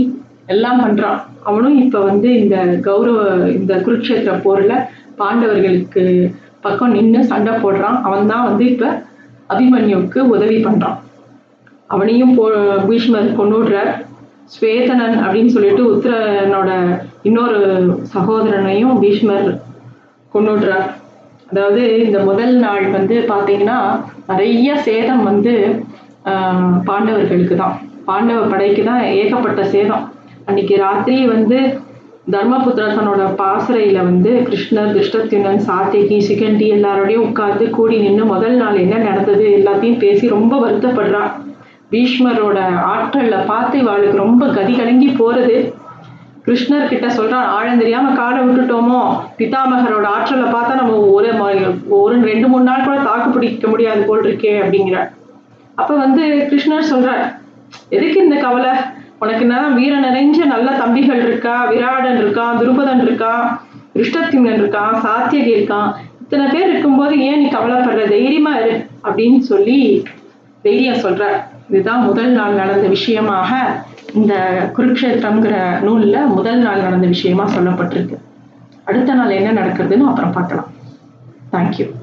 எல்லாம் 0.46 0.80
பண்றான். 0.84 1.18
அவனும் 1.44 1.76
இப்ப 1.84 2.00
வந்து 2.00 2.28
இந்த 2.40 2.56
கௌரவ 2.82 3.50
இந்த 3.50 3.74
குருக்ஷேத்திர 3.76 4.34
போர்ல 4.44 4.72
பாண்டவர்களுக்கு 5.18 6.04
பக்கம் 6.60 6.90
நின்று 6.90 7.24
சண்டை 7.24 7.54
போடுறான். 7.54 8.00
அவன் 8.02 8.26
தான் 8.26 8.44
வந்து 8.44 8.64
இப்ப 8.66 9.02
அபிமன்யுவுக்கு 9.48 10.18
உதவி 10.18 10.64
பண்றான். 10.64 10.98
அவனையும் 11.90 12.34
போ 12.36 12.44
பீஷ்மர் 12.88 13.30
கொண்டுடுறார் 13.38 13.92
ஸ்வேதனன் 14.54 15.16
அப்படின்னு 15.24 15.54
சொல்லிட்டு 15.56 15.82
உத்தரனோட 15.92 16.70
இன்னொரு 17.28 17.60
சகோதரனையும் 18.14 18.98
பீஷ்மர் 19.02 19.48
கொண்டுடுறார் 20.32 20.86
அதாவது 21.50 21.82
இந்த 22.04 22.18
முதல் 22.28 22.54
நாள் 22.64 22.84
வந்து 22.96 23.16
பார்த்தீங்கன்னா 23.32 23.78
நிறைய 24.30 24.68
சேதம் 24.86 25.22
வந்து 25.30 25.52
பாண்டவர்களுக்கு 26.88 27.56
தான். 27.62 27.74
பாண்டவ 28.08 28.40
படைக்கு 28.52 28.82
தான் 28.88 29.02
ஏகப்பட்ட 29.18 29.62
சேதம். 29.74 30.04
அன்னைக்கு 30.48 30.76
ராத்திரி 30.84 31.18
வந்து 31.34 31.58
தர்மபுத்திரனோட 32.34 32.94
தன்னோட 32.98 33.22
பாசறையில 33.40 34.02
வந்து 34.10 34.30
கிருஷ்ணர் 34.48 34.92
திருஷ்டத்யுனன் 34.96 35.60
சாத்திகி 35.68 36.18
சிகண்டி 36.28 36.66
எல்லாரோடையும் 36.76 37.26
உட்கார்ந்து 37.28 37.66
கூடி 37.76 37.96
நின்று 38.04 38.24
முதல் 38.34 38.56
நாள் 38.62 38.82
என்ன 38.84 38.96
நடந்தது 39.08 39.44
எல்லாத்தையும் 39.58 40.00
பேசி 40.04 40.34
ரொம்ப 40.36 40.54
வருத்தப்படுறான். 40.64 41.32
பீஷ்மரோட 41.90 42.58
ஆற்றல்ல 42.94 43.46
பார்த்து 43.46 43.78
இவாளுக்கு 43.78 44.16
ரொம்ப 44.16 44.48
கதி 44.48 44.72
கலங்கி 44.72 45.08
போறது. 45.08 45.72
கிருஷ்ணர் 46.46 46.88
கிட்ட 46.88 47.06
சொல்றான் 47.06 47.44
ஆழம் 47.58 47.78
தெரியாம 47.78 48.10
காலை 48.10 48.42
விட்டுட்டோமோ? 48.42 49.20
பிதாமகரோட 49.38 50.04
ஆற்றலை 50.04 50.52
பார்த்தா 50.52 50.74
நம்ம 50.74 50.96
ஒரு 50.96 51.28
ஒரு 51.88 52.20
ரெண்டு 52.20 52.48
மூணு 52.48 52.62
நாள் 52.62 52.84
கூட 52.84 52.96
தாக்கு 52.96 53.30
பிடிக்க 53.30 53.68
முடியாது 53.68 54.02
போல் 54.02 54.22
இருக்கே 54.22 54.52
அப்படிங்கிற 54.64 55.08
அப்ப 55.74 55.96
வந்து 55.96 56.48
கிருஷ்ணர் 56.50 56.92
சொல்றார் 56.92 57.36
எதுக்கு 57.88 58.22
இந்த 58.22 58.36
கவலை? 58.36 58.70
உனக்கு 59.18 59.40
என்ன 59.40 59.68
வீர 59.68 60.00
நிறைஞ்ச 60.00 60.44
நல்ல 60.46 60.70
தம்பிகள் 60.70 61.22
இருக்கா? 61.22 61.70
விராடன் 61.70 62.18
இருக்கான் 62.18 62.58
துருபதன் 62.60 63.02
இருக்கான் 63.06 63.58
ரிஷ்டத்யும்னன் 63.94 64.60
இருக்கான் 64.62 64.94
சாத்தியகி 65.02 65.52
இருக்கான் 65.54 65.92
இத்தனை 66.20 66.46
பேர் 66.50 66.68
இருக்கும்போது 66.68 67.20
ஏன் 67.20 67.40
நீ 67.40 67.48
கவலைப்படுற? 67.48 68.08
தைரியமா 68.08 68.54
இரு. 68.54 68.86
அப்படின்னு 69.04 69.38
சொல்லி 69.38 70.02
தைரியம் 70.62 71.02
சொல்றார். 71.02 71.38
இதுதான் 71.68 72.04
முதல் 72.04 72.30
நாள் 72.30 72.54
நடந்த 72.54 72.88
விஷயமாக 72.88 73.82
இந்த 74.12 74.34
குருக்ஷேத்திரம்ங்கிற 74.76 75.80
நூலில் 75.80 76.26
முதல் 76.26 76.58
நாள் 76.58 76.80
நடந்த 76.80 77.06
விஷயமா 77.06 77.44
சொல்லப்பட்டிருக்கு. 77.44 78.16
அடுத்த 78.84 79.14
நாள் 79.14 79.30
என்ன 79.30 79.62
நடக்குதுன்னு 79.62 80.04
அப்புறம் 80.04 80.32
பார்க்கலாம். 80.32 80.70
தேங்க்யூ 81.52 81.93